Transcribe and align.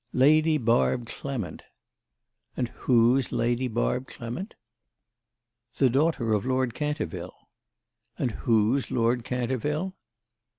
"Lady 0.13 0.57
Barb 0.57 1.05
Clement." 1.05 1.61
"And 2.57 2.69
who's 2.69 3.31
Lady 3.31 3.67
Barb 3.67 4.07
Clement?" 4.07 4.55
"The 5.77 5.91
daughter 5.91 6.33
of 6.33 6.43
Lord 6.43 6.73
Canterville." 6.73 7.35
"And 8.17 8.31
who's 8.31 8.89
Lord 8.89 9.23
Canterville?" 9.23 9.93